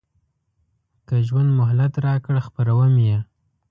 که 1.07 1.15
ژوند 1.27 1.49
مهلت 1.59 1.93
راکړ 2.05 2.35
خپروم 2.47 2.93
یې. 3.07 3.17